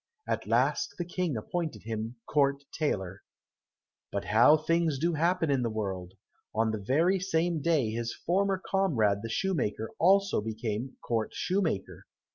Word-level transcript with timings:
At 0.27 0.47
last 0.47 0.95
the 0.97 1.05
King 1.05 1.37
appointed 1.37 1.83
him 1.83 2.15
court 2.25 2.63
tailor. 2.71 3.21
But 4.11 4.25
how 4.25 4.57
things 4.57 4.97
do 4.97 5.13
happen 5.13 5.51
in 5.51 5.61
the 5.61 5.69
world! 5.69 6.13
On 6.55 6.71
the 6.71 6.79
very 6.81 7.19
same 7.19 7.61
day 7.61 7.91
his 7.91 8.11
former 8.25 8.57
comrade 8.65 9.19
the 9.21 9.29
shoemaker 9.29 9.91
also 9.99 10.41
became 10.41 10.97
court 11.03 11.33
shoemaker. 11.35 12.07